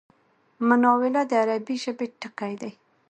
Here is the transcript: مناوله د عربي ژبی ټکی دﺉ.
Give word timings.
مناوله 0.67 1.21
د 1.29 1.31
عربي 1.41 1.75
ژبی 1.83 2.07
ټکی 2.21 2.53
دﺉ. 2.61 2.71